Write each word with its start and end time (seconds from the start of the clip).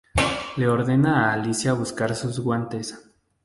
Le 0.57 0.67
ordena 0.75 1.11
a 1.29 1.33
Alicia 1.33 1.73
buscar 1.83 2.15
sus 2.15 2.39
guantes. 2.39 2.95